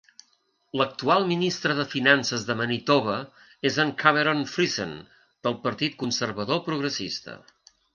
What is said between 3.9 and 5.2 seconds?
Cameron Friesen,